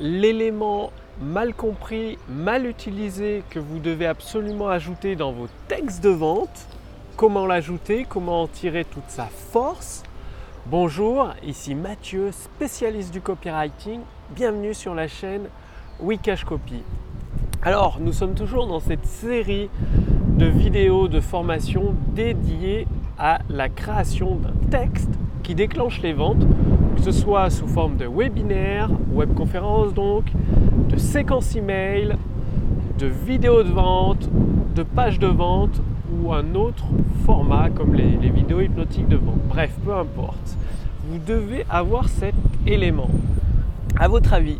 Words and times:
l'élément 0.00 0.90
mal 1.20 1.54
compris, 1.54 2.18
mal 2.28 2.66
utilisé 2.66 3.42
que 3.50 3.58
vous 3.58 3.78
devez 3.78 4.06
absolument 4.06 4.68
ajouter 4.68 5.16
dans 5.16 5.32
vos 5.32 5.48
textes 5.68 6.02
de 6.04 6.10
vente. 6.10 6.68
Comment 7.16 7.46
l'ajouter, 7.46 8.06
comment 8.08 8.42
en 8.42 8.46
tirer 8.46 8.84
toute 8.84 9.08
sa 9.08 9.24
force? 9.24 10.02
Bonjour, 10.66 11.30
ici 11.42 11.74
Mathieu, 11.74 12.30
spécialiste 12.32 13.12
du 13.12 13.20
copywriting. 13.20 14.00
Bienvenue 14.34 14.74
sur 14.74 14.94
la 14.94 15.08
chaîne 15.08 15.48
Wikash 16.00 16.44
Copy. 16.44 16.82
Alors, 17.62 17.98
nous 18.00 18.12
sommes 18.12 18.34
toujours 18.34 18.66
dans 18.66 18.80
cette 18.80 19.06
série 19.06 19.70
de 20.36 20.46
vidéos 20.46 21.08
de 21.08 21.20
formation 21.20 21.94
dédiées 22.14 22.86
à 23.18 23.38
la 23.48 23.70
création 23.70 24.34
d'un 24.34 24.68
texte 24.70 25.08
qui 25.42 25.54
déclenche 25.54 26.02
les 26.02 26.12
ventes, 26.12 26.44
que 26.96 27.02
ce 27.02 27.12
soit 27.12 27.50
sous 27.50 27.68
forme 27.68 27.96
de 27.96 28.06
webinaire, 28.06 28.90
webconférence 29.12 29.94
donc, 29.94 30.24
de 30.88 30.96
séquences 30.96 31.54
email, 31.54 32.16
de 32.98 33.06
vidéos 33.06 33.62
de 33.62 33.70
vente, 33.70 34.28
de 34.74 34.82
pages 34.82 35.18
de 35.18 35.26
vente 35.26 35.80
ou 36.12 36.32
un 36.32 36.54
autre 36.54 36.84
format 37.24 37.70
comme 37.70 37.94
les, 37.94 38.30
vidéos 38.30 38.60
hypnotiques 38.60 39.08
de 39.08 39.16
vente. 39.16 39.40
Bref, 39.48 39.72
peu 39.84 39.94
importe. 39.94 40.56
Vous 41.08 41.18
devez 41.18 41.64
avoir 41.68 42.08
cet 42.08 42.34
élément. 42.66 43.10
À 43.98 44.08
votre 44.08 44.32
avis, 44.32 44.58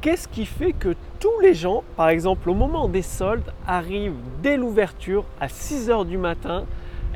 qu'est-ce 0.00 0.28
qui 0.28 0.44
fait 0.44 0.72
que 0.72 0.94
tous 1.20 1.40
les 1.42 1.54
gens, 1.54 1.82
par 1.96 2.10
exemple 2.10 2.50
au 2.50 2.54
moment 2.54 2.88
des 2.88 3.02
soldes, 3.02 3.52
arrivent 3.66 4.12
dès 4.42 4.56
l'ouverture 4.56 5.24
à 5.40 5.48
6 5.48 5.90
heures 5.90 6.04
du 6.04 6.18
matin 6.18 6.64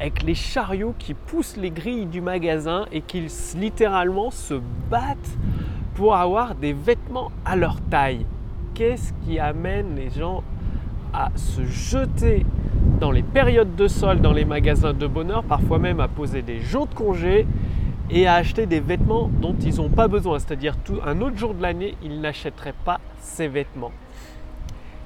avec 0.03 0.25
les 0.25 0.35
chariots 0.35 0.97
qui 0.99 1.15
poussent 1.15 1.57
les 1.57 1.71
grilles 1.71 2.07
du 2.07 2.21
magasin 2.21 2.87
et 2.91 3.03
qu'ils 3.03 3.29
littéralement 3.57 4.33
se 4.33 4.55
battent 4.91 5.39
pour 5.95 6.17
avoir 6.17 6.57
des 6.57 6.73
vêtements 6.73 7.31
à 7.45 7.55
leur 7.55 7.81
taille 7.83 8.27
Qu'est-ce 8.75 9.13
qui 9.25 9.39
amène 9.39 9.95
les 9.95 10.11
gens 10.11 10.43
à 11.15 11.31
se 11.37 11.65
jeter 11.65 12.45
dans 12.99 13.13
les 13.13 13.23
périodes 13.23 13.77
de 13.77 13.87
soldes 13.87 14.21
dans 14.21 14.33
les 14.33 14.45
magasins 14.45 14.93
de 14.93 15.07
bonheur, 15.07 15.45
parfois 15.45 15.79
même 15.79 16.01
à 16.01 16.09
poser 16.09 16.43
des 16.43 16.59
jours 16.59 16.89
de 16.89 16.95
congé 16.95 17.47
et 18.11 18.27
à 18.27 18.35
acheter 18.35 18.67
des 18.67 18.81
vêtements 18.81 19.31
dont 19.41 19.55
ils 19.65 19.77
n'ont 19.77 19.89
pas 19.89 20.09
besoin, 20.09 20.41
c'est-à-dire 20.41 20.75
un 21.07 21.21
autre 21.21 21.37
jour 21.37 21.55
de 21.55 21.63
l'année, 21.63 21.95
ils 22.03 22.21
n'achèteraient 22.21 22.75
pas 22.85 22.99
ces 23.21 23.47
vêtements. 23.47 23.93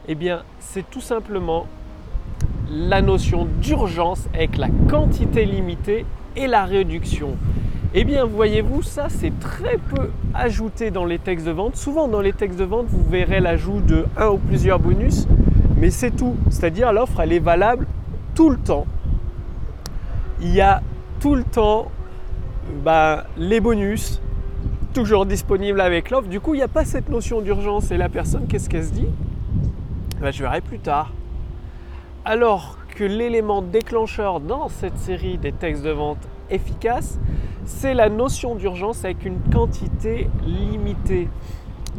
Eh 0.09 0.15
bien, 0.15 0.43
c'est 0.59 0.89
tout 0.89 1.03
simplement 1.03 1.67
la 2.71 3.03
notion 3.03 3.47
d'urgence 3.61 4.29
avec 4.35 4.57
la 4.57 4.69
quantité 4.89 5.45
limitée 5.45 6.05
et 6.37 6.47
la 6.47 6.65
réduction. 6.65 7.37
Eh 7.95 8.05
bien, 8.05 8.25
voyez-vous, 8.25 8.83
ça 8.83 9.07
c'est 9.09 9.39
très 9.39 9.79
peu 9.79 10.11
ajouté 10.35 10.91
dans 10.91 11.05
les 11.05 11.19
textes 11.19 11.47
de 11.47 11.53
vente. 11.53 11.77
Souvent 11.77 12.09
dans 12.09 12.21
les 12.21 12.33
textes 12.33 12.59
de 12.59 12.65
vente, 12.65 12.87
vous 12.89 13.05
verrez 13.09 13.41
l'ajout 13.41 13.81
de 13.81 14.05
un 14.17 14.29
ou 14.29 14.39
plusieurs 14.39 14.79
bonus, 14.79 15.27
mais 15.79 15.91
c'est 15.91 16.11
tout. 16.11 16.37
C'est-à-dire 16.51 16.93
l'offre, 16.93 17.21
elle 17.21 17.33
est 17.33 17.39
valable 17.39 17.87
tout 18.35 18.51
le 18.51 18.59
temps. 18.59 18.87
Il 20.41 20.53
y 20.53 20.61
a 20.61 20.83
tout 21.21 21.35
le 21.35 21.45
temps 21.45 21.91
bah, 22.85 23.25
les 23.39 23.61
bonus, 23.61 24.21
toujours 24.93 25.25
disponibles 25.25 25.81
avec 25.81 26.11
l'offre. 26.11 26.29
Du 26.29 26.41
coup, 26.41 26.55
il 26.55 26.59
n'y 26.59 26.63
a 26.63 26.69
pas 26.69 26.85
cette 26.85 27.09
notion 27.09 27.41
d'urgence. 27.41 27.91
Et 27.91 27.97
la 27.97 28.09
personne, 28.09 28.47
qu'est-ce 28.47 28.69
qu'elle 28.69 28.85
se 28.85 28.93
dit? 28.93 29.09
Bah, 30.21 30.31
Je 30.31 30.43
verrai 30.43 30.61
plus 30.61 30.79
tard. 30.79 31.13
Alors 32.29 32.77
que 32.97 33.05
l'élément 33.05 33.63
déclencheur 33.63 34.41
dans 34.41 34.69
cette 34.69 34.99
série 34.99 35.39
des 35.39 35.53
textes 35.53 35.85
de 35.85 35.91
vente 35.91 36.19
efficaces, 36.51 37.21
c'est 37.67 37.95
la 37.95 38.09
notion 38.09 38.57
d'urgence 38.57 39.05
avec 39.05 39.25
une 39.25 39.39
quantité 39.53 40.29
limitée. 40.45 41.29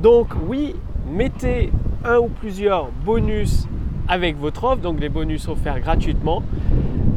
Donc 0.03 0.27
oui, 0.49 0.75
mettez 1.09 1.71
un 2.03 2.17
ou 2.17 2.27
plusieurs 2.27 2.89
bonus 3.05 3.69
avec 4.09 4.37
votre 4.37 4.65
offre, 4.65 4.81
donc 4.81 4.99
les 4.99 5.07
bonus 5.07 5.47
offerts 5.47 5.79
gratuitement, 5.79 6.43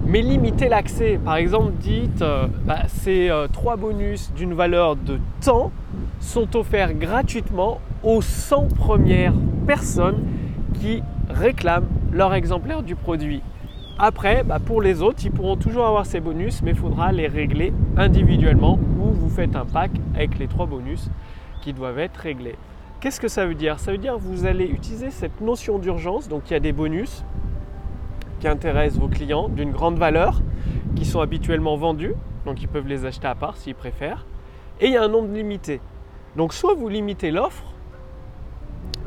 mais 0.06 0.22
limitez 0.22 0.69
l'accès. 0.69 1.19
Par 1.24 1.35
exemple, 1.35 1.73
dites 1.80 2.23
euh, 2.23 2.46
bah, 2.64 2.85
ces 2.86 3.29
euh, 3.29 3.48
trois 3.48 3.74
bonus 3.74 4.33
d'une 4.36 4.55
valeur 4.55 4.95
de 4.95 5.18
temps 5.45 5.73
sont 6.20 6.56
offerts 6.56 6.95
gratuitement 6.95 7.80
aux 8.05 8.23
100 8.23 8.68
premières 8.68 9.35
personnes 9.67 10.23
qui 10.74 11.02
réclament 11.29 11.89
leur 12.13 12.35
exemplaire 12.35 12.83
du 12.83 12.97
produit. 12.97 13.43
Après, 13.98 14.43
bah, 14.45 14.59
pour 14.59 14.81
les 14.81 15.03
autres, 15.03 15.21
ils 15.25 15.31
pourront 15.31 15.57
toujours 15.57 15.87
avoir 15.87 16.07
ces 16.07 16.21
bonus, 16.21 16.63
mais 16.63 16.71
il 16.71 16.77
faudra 16.77 17.13
les 17.13 17.27
régler 17.27 17.73
individuellement 17.97 18.79
ou 18.98 19.11
vous 19.11 19.29
faites 19.29 19.57
un 19.57 19.67
pack 19.67 19.91
avec 20.15 20.39
les 20.39 20.48
trois 20.48 20.67
bonus 20.67 21.11
qui 21.61 21.73
doivent 21.73 21.98
être 21.98 22.17
réglés. 22.17 22.57
Qu'est-ce 23.01 23.21
que 23.21 23.29
ça 23.29 23.47
veut 23.47 23.55
dire? 23.55 23.79
Ça 23.79 23.93
veut 23.93 23.98
dire 23.98 24.15
que 24.15 24.21
vous 24.21 24.47
allez 24.47 24.67
utiliser 24.67 25.11
cette 25.11 25.41
notion 25.41 25.79
d'urgence, 25.79 26.29
donc 26.29 26.51
il 26.51 26.55
y 26.55 26.57
a 26.57 26.61
des 26.61 26.73
bonus, 26.73 27.25
qui 28.41 28.48
intéressent 28.48 29.01
vos 29.01 29.09
clients 29.09 29.48
d'une 29.48 29.71
grande 29.71 29.98
valeur, 29.98 30.41
qui 30.97 31.05
sont 31.05 31.21
habituellement 31.21 31.77
vendus, 31.77 32.15
donc 32.47 32.63
ils 32.63 32.69
peuvent 32.69 32.89
les 32.89 33.05
acheter 33.05 33.27
à 33.27 33.35
part 33.35 33.57
s'ils 33.57 33.75
préfèrent, 33.75 34.25
et 34.81 34.87
il 34.87 34.92
y 34.92 34.97
a 34.97 35.05
un 35.05 35.09
nombre 35.09 35.33
limité. 35.33 35.81
Donc 36.37 36.55
soit 36.55 36.75
vous 36.75 36.89
limitez 36.89 37.31
l'offre, 37.31 37.70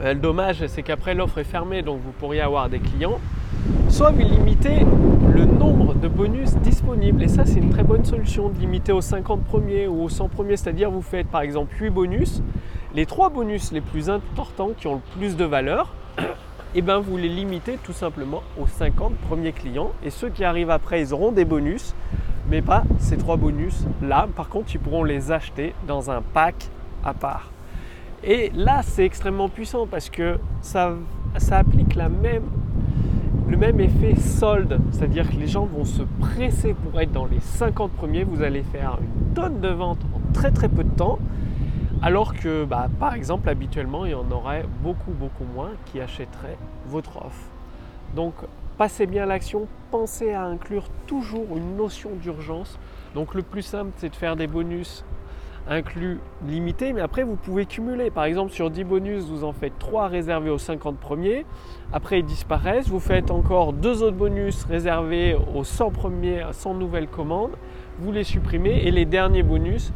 le 0.02 0.16
dommage 0.16 0.66
c'est 0.68 0.84
qu'après 0.84 1.14
l'offre 1.14 1.38
est 1.38 1.44
fermée, 1.44 1.82
donc 1.82 2.00
vous 2.04 2.12
pourriez 2.12 2.42
avoir 2.42 2.70
des 2.70 2.80
clients, 2.80 3.20
soit 3.90 4.12
vous 4.12 4.22
limitez 4.22 4.86
le 5.34 5.46
nombre 5.46 5.94
de 5.94 6.08
bonus 6.08 6.56
disponibles, 6.56 7.24
et 7.24 7.28
ça 7.28 7.46
c'est 7.46 7.60
une 7.60 7.70
très 7.70 7.84
bonne 7.84 8.06
solution 8.06 8.50
de 8.50 8.60
limiter 8.60 8.92
aux 8.92 9.02
50 9.02 9.44
premiers 9.44 9.88
ou 9.88 10.04
aux 10.04 10.10
100 10.10 10.30
premiers, 10.30 10.58
c'est-à-dire 10.58 10.92
vous 10.92 11.02
faites 11.02 11.28
par 11.28 11.42
exemple 11.42 11.76
8 11.80 11.90
bonus, 11.90 12.42
les 12.96 13.06
3 13.06 13.30
bonus 13.30 13.72
les 13.72 13.82
plus 13.82 14.10
importants 14.10 14.72
qui 14.78 14.88
ont 14.88 14.96
le 14.96 15.18
plus 15.18 15.36
de 15.36 15.46
valeur, 15.46 15.94
et 16.20 16.24
eh 16.76 16.82
bien 16.82 17.00
vous 17.00 17.18
les 17.18 17.30
limitez 17.30 17.78
tout 17.84 17.94
simplement 17.94 18.44
aux 18.60 18.68
50 18.68 19.16
premiers 19.30 19.52
clients. 19.52 19.92
Et 20.06 20.10
ceux 20.10 20.30
qui 20.30 20.44
arrivent 20.44 20.70
après, 20.70 21.02
ils 21.02 21.14
auront 21.14 21.32
des 21.32 21.46
bonus, 21.46 21.96
mais 22.50 22.62
pas 22.62 22.84
ces 23.00 23.18
trois 23.18 23.38
bonus 23.38 23.86
là. 24.02 24.28
Par 24.36 24.50
contre, 24.50 24.76
ils 24.76 24.80
pourront 24.80 25.04
les 25.04 25.32
acheter 25.32 25.74
dans 25.88 26.12
un 26.12 26.22
pack 26.22 26.70
à 27.04 27.14
part. 27.14 27.50
Et 28.26 28.52
là, 28.56 28.82
c'est 28.84 29.04
extrêmement 29.04 29.50
puissant 29.50 29.86
parce 29.86 30.10
que 30.10 30.40
ça, 30.62 30.96
applique 31.52 31.96
le 31.96 33.58
même 33.58 33.80
effet 33.82 34.16
solde. 34.16 34.80
C'est-à-dire 34.92 35.30
que 35.30 35.36
les 35.36 35.48
gens 35.48 35.66
vont 35.66 35.84
se 35.84 36.04
presser 36.22 36.74
pour 36.74 37.02
être 37.02 37.12
dans 37.12 37.26
les 37.26 37.42
50 37.42 37.92
premiers. 37.92 38.24
Vous 38.24 38.42
allez 38.42 38.64
faire 38.64 38.98
une 39.02 39.34
tonne 39.34 39.60
de 39.60 39.68
ventes 39.68 40.00
en 40.16 40.34
très 40.34 40.52
très 40.52 40.70
peu 40.70 40.86
de 40.86 40.92
temps. 40.92 41.20
Alors 42.02 42.34
que, 42.34 42.64
bah, 42.64 42.88
par 42.98 43.14
exemple, 43.14 43.50
habituellement, 43.50 44.06
il 44.06 44.12
y 44.12 44.16
en 44.16 44.30
aurait 44.32 44.66
beaucoup, 44.82 45.12
beaucoup 45.12 45.46
moins 45.54 45.72
qui 45.86 46.00
achèteraient 46.00 46.58
votre 46.88 47.18
offre. 47.18 47.50
Donc, 48.16 48.34
passez 48.78 49.06
bien 49.06 49.26
l'action, 49.26 49.68
pensez 49.92 50.32
à 50.32 50.44
inclure 50.44 50.86
toujours 51.08 51.58
une 51.58 51.76
notion 51.76 52.12
d'urgence. 52.22 52.80
Donc, 53.16 53.36
le 53.36 53.42
plus 53.42 53.62
simple, 53.62 53.92
c'est 53.98 54.10
de 54.10 54.16
faire 54.16 54.36
des 54.36 54.48
bonus 54.48 55.04
inclus 55.68 56.20
limités, 56.48 56.94
mais 56.94 57.02
après, 57.02 57.24
vous 57.24 57.36
pouvez 57.36 57.66
cumuler. 57.66 58.10
Par 58.10 58.26
exemple, 58.26 58.52
sur 58.52 58.70
10 58.70 58.84
bonus, 58.84 59.24
vous 59.26 59.44
en 59.44 59.54
faites 59.54 59.78
3 59.80 60.08
réservés 60.08 60.50
aux 60.50 60.58
50 60.58 60.98
premiers. 60.98 61.46
Après, 61.92 62.20
ils 62.20 62.26
disparaissent. 62.26 62.90
Vous 62.90 63.00
faites 63.00 63.32
encore 63.32 63.74
deux 63.74 64.04
autres 64.04 64.18
bonus 64.18 64.64
réservés 64.66 65.38
aux 65.56 65.64
100 65.64 65.92
premiers, 65.92 66.44
100 66.52 66.76
nouvelles 66.76 67.08
commandes. 67.08 67.52
Vous 68.00 68.12
les 68.12 68.24
supprimez 68.24 68.88
et 68.88 68.92
les 68.92 69.06
derniers 69.06 69.44
bonus, 69.44 69.94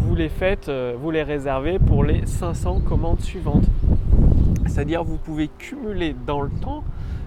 vous 0.00 0.14
les 0.14 0.28
faites, 0.28 0.68
euh, 0.68 0.94
vous 1.00 1.10
les 1.10 1.22
réservez 1.22 1.78
pour 1.78 2.04
les 2.04 2.26
500 2.26 2.80
commandes 2.80 3.20
suivantes. 3.20 3.64
C'est-à-dire 4.66 5.02
vous 5.02 5.16
pouvez 5.16 5.48
cumuler 5.48 6.14
dans 6.26 6.42
le 6.42 6.50
temps 6.50 6.84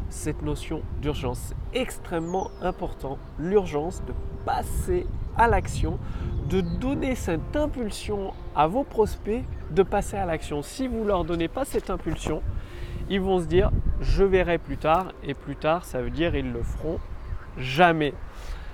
cette 0.10 0.44
notion 0.44 0.82
d'urgence. 1.02 1.54
C'est 1.74 1.80
extrêmement 1.80 2.52
important, 2.62 3.18
l'urgence 3.40 4.04
de 4.06 4.14
passer 4.46 5.08
à 5.38 5.48
l'action, 5.48 5.98
de 6.52 6.60
donner 6.60 7.16
cette 7.16 7.56
impulsion 7.56 8.34
à 8.58 8.68
vos 8.68 8.84
prospects 8.84 9.44
de 9.70 9.84
passer 9.84 10.18
à 10.18 10.26
l'action. 10.26 10.62
Si 10.62 10.86
vous 10.86 11.04
ne 11.04 11.08
leur 11.08 11.24
donnez 11.24 11.48
pas 11.48 11.64
cette 11.64 11.90
impulsion, 11.90 12.42
ils 13.10 13.22
vont 13.22 13.40
se 13.40 13.46
dire 13.46 13.72
je 14.02 14.26
verrai 14.26 14.58
plus 14.58 14.76
tard 14.76 15.14
et 15.24 15.34
plus 15.34 15.56
tard 15.56 15.86
ça 15.86 16.02
veut 16.02 16.10
dire 16.10 16.36
ils 16.36 16.52
le 16.52 16.62
feront 16.62 17.00
jamais. 17.58 18.14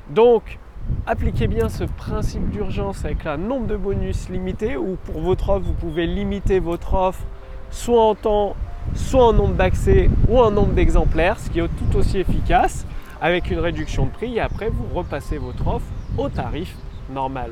Donc 0.10 0.58
appliquez 1.06 1.48
bien 1.48 1.70
ce 1.70 1.84
principe 1.84 2.50
d'urgence 2.50 3.06
avec 3.06 3.28
un 3.28 3.38
nombre 3.38 3.68
de 3.68 3.76
bonus 3.76 4.28
limité 4.30 4.76
ou 4.76 4.98
pour 5.06 5.22
votre 5.22 5.50
offre, 5.50 5.68
vous 5.68 5.74
pouvez 5.74 6.08
limiter 6.08 6.60
votre 6.60 6.96
offre 6.96 7.22
soit 7.70 8.02
en 8.04 8.16
temps, 8.16 8.56
soit 8.96 9.28
en 9.28 9.34
nombre 9.34 9.54
d'accès 9.54 10.10
ou 10.28 10.40
en 10.40 10.50
nombre 10.50 10.74
d'exemplaires, 10.74 11.40
ce 11.40 11.52
qui 11.52 11.60
est 11.60 11.68
tout 11.68 11.96
aussi 11.96 12.18
efficace 12.18 12.88
avec 13.22 13.52
une 13.52 13.60
réduction 13.60 14.08
de 14.08 14.12
prix 14.12 14.38
et 14.38 14.40
après 14.40 14.70
vous 14.70 14.86
repassez 14.96 15.38
votre 15.38 15.68
offre 15.68 15.86
au 16.18 16.28
tarif 16.28 16.76
normal. 17.14 17.52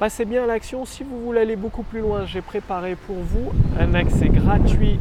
Passez 0.00 0.24
bien 0.24 0.44
à 0.44 0.46
l'action. 0.46 0.86
Si 0.86 1.04
vous 1.04 1.20
voulez 1.26 1.40
aller 1.40 1.56
beaucoup 1.56 1.82
plus 1.82 2.00
loin, 2.00 2.24
j'ai 2.24 2.40
préparé 2.40 2.96
pour 2.96 3.16
vous 3.16 3.52
un 3.78 3.92
accès 3.92 4.30
gratuit 4.30 4.98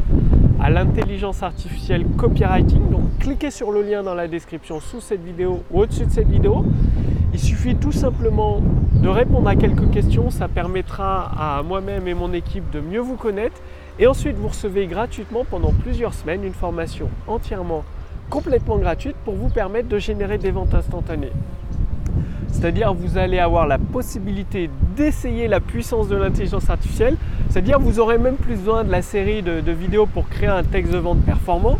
à 0.60 0.70
l'intelligence 0.70 1.42
artificielle 1.42 2.06
copywriting. 2.18 2.90
Donc 2.90 3.04
cliquez 3.18 3.50
sur 3.50 3.72
le 3.72 3.82
lien 3.82 4.04
dans 4.04 4.14
la 4.14 4.28
description 4.28 4.82
sous 4.82 5.00
cette 5.00 5.24
vidéo 5.24 5.64
ou 5.72 5.80
au-dessus 5.84 6.06
de 6.06 6.12
cette 6.12 6.28
vidéo. 6.28 6.66
Il 7.32 7.40
suffit 7.40 7.78
tout 7.78 7.94
simplement 7.94 8.60
de 8.94 9.08
répondre 9.08 9.48
à 9.48 9.56
quelques 9.56 9.90
questions, 9.90 10.32
ça 10.32 10.50
permettra 10.50 11.32
à 11.60 11.64
moi-même 11.64 12.06
et 12.06 12.14
mon 12.14 12.34
équipe 12.34 12.70
de 12.70 12.82
mieux 12.82 13.00
vous 13.00 13.16
connaître 13.16 13.56
Et 14.00 14.08
ensuite, 14.08 14.36
vous 14.36 14.50
recevez 14.50 14.86
gratuitement 14.88 15.46
pendant 15.50 15.72
plusieurs 15.72 16.14
semaines 16.14 16.44
une 16.44 16.52
formation 16.52 17.08
entièrement 17.26 17.86
complètement 18.30 18.78
gratuite 18.78 19.16
pour 19.24 19.36
vous 19.36 19.48
permettre 19.48 19.88
de 19.88 19.98
générer 19.98 20.38
des 20.38 20.52
ventes 20.52 20.74
instantanées. 20.74 21.32
C'est-à-dire 22.52 22.94
vous 22.94 23.18
allez 23.18 23.40
avoir 23.40 23.68
la 23.68 23.78
possibilité 23.78 24.70
d'essayer 25.00 25.48
la 25.48 25.62
puissance 25.62 26.10
de 26.10 26.18
l'intelligence 26.18 26.70
artificielle. 26.70 27.16
C'est-à-dire 27.50 27.80
vous 27.80 28.00
aurez 28.02 28.18
même 28.18 28.36
plus 28.36 28.56
besoin 28.56 28.84
de 28.84 28.92
la 28.92 29.02
série 29.02 29.42
de, 29.42 29.72
vidéos 29.72 30.06
pour 30.06 30.28
créer 30.28 30.50
un 30.50 30.64
texte 30.64 30.92
de 30.92 30.98
vente 30.98 31.22
performant. 31.24 31.78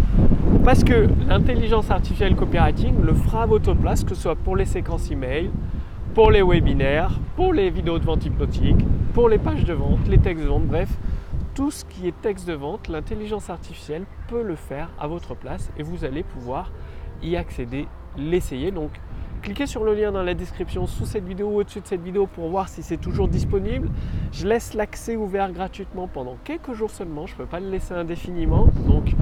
Parce 0.64 0.86
que 0.86 1.08
l'intelligence 1.28 1.92
artificielle 1.92 2.36
copywriting 2.36 3.02
le 3.02 3.14
fera 3.14 3.44
à 3.44 3.46
votre 3.46 3.74
place, 3.74 4.06
que 4.06 4.16
ce 4.16 4.22
soit 4.22 4.38
pour 4.38 4.56
les 4.56 4.66
séquences 4.66 5.12
email, 5.12 5.52
pour 6.16 6.32
les 6.32 6.42
webinaires, 6.42 7.20
pour 7.36 7.54
les 7.54 7.70
vidéos 7.70 8.00
de 8.00 8.06
vente 8.06 8.26
hypnotique, 8.26 8.86
pour 9.14 9.28
les 9.28 9.38
pages 9.38 9.66
de 9.66 9.74
vente, 9.74 10.08
les 10.08 10.18
textes 10.18 10.44
de 10.44 10.50
vente, 10.50 10.66
bref, 10.66 10.90
tout 11.56 11.72
ce 11.72 11.84
qui 11.84 12.08
est 12.08 12.22
texte 12.22 12.48
de 12.48 12.54
vente, 12.54 12.88
l'intelligence 12.88 13.50
artificielle 13.50 14.06
peut 14.30 14.44
le 14.44 14.56
faire 14.56 14.90
à 14.98 15.08
votre 15.08 15.36
place 15.36 15.70
et 15.78 15.84
vous 15.84 16.06
allez 16.06 16.24
pouvoir 16.24 16.72
y 17.22 17.36
accéder, 17.36 17.86
l'essayer. 18.18 18.72
Donc 18.72 18.92
cliquez 19.42 19.66
sur 19.66 19.84
le 19.84 19.94
lien 19.94 20.12
dans 20.12 20.24
la 20.24 20.34
description 20.34 20.88
sous 20.88 21.06
cette 21.06 21.26
vidéo 21.26 21.48
ou 21.48 21.60
au-dessus 21.60 21.82
de 21.82 21.88
cette 21.88 22.02
vidéo 22.02 22.28
pour 22.28 22.50
voir 22.50 22.70
si 22.70 22.84
c'est 22.84 22.98
toujours 22.98 23.28
disponible. 23.28 23.90
Je 24.32 24.48
laisse 24.48 24.74
l'accès 24.74 25.16
ouvert 25.16 25.52
gratuitement 25.52 26.08
pendant 26.08 26.38
quelques 26.44 26.74
jours 26.74 26.92
seulement, 26.92 27.26
je 27.28 27.34
ne 27.34 27.38
peux 27.38 27.46
pas 27.46 27.60
le 27.60 27.70
laisser 27.70 27.94
indéfiniment. 27.94 28.68
Donc 28.88 29.16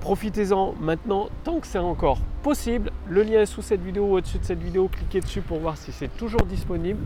profitez-en 0.00 0.74
maintenant 0.80 1.28
tant 1.44 1.60
que 1.60 1.66
c'est 1.66 1.78
encore 1.78 2.18
possible. 2.42 2.90
Le 3.08 3.22
lien 3.22 3.40
est 3.40 3.46
sous 3.46 3.62
cette 3.62 3.82
vidéo 3.82 4.04
ou 4.04 4.16
au-dessus 4.16 4.38
de 4.38 4.44
cette 4.44 4.62
vidéo, 4.62 4.88
cliquez 4.88 5.20
dessus 5.20 5.40
pour 5.40 5.58
voir 5.58 5.76
si 5.76 5.92
c'est 5.92 6.14
toujours 6.16 6.42
disponible. 6.42 7.00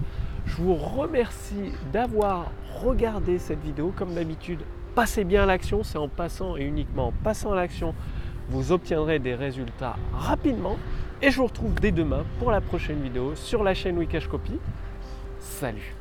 Je 0.47 0.57
vous 0.57 0.75
remercie 0.75 1.73
d'avoir 1.93 2.51
regardé 2.83 3.39
cette 3.39 3.63
vidéo. 3.63 3.93
Comme 3.95 4.15
d'habitude, 4.15 4.61
passez 4.95 5.25
bien 5.25 5.43
à 5.43 5.47
l'action. 5.47 5.83
C'est 5.83 5.99
en 5.99 6.09
passant 6.09 6.57
et 6.57 6.63
uniquement 6.63 7.09
en 7.09 7.13
passant 7.13 7.53
à 7.53 7.57
l'action, 7.57 7.95
vous 8.49 8.73
obtiendrez 8.73 9.19
des 9.19 9.35
résultats 9.35 9.97
rapidement. 10.13 10.77
Et 11.21 11.33
je 11.33 11.37
vous 11.39 11.47
retrouve 11.47 11.75
dès 11.75 11.91
demain 11.91 12.25
pour 12.39 12.53
la 12.53 12.61
prochaine 12.61 13.03
vidéo 13.03 13.35
sur 13.35 13.65
la 13.65 13.75
chaîne 13.75 13.99
Wikash 13.99 14.29
Copy. 14.29 14.53
Salut 15.41 15.98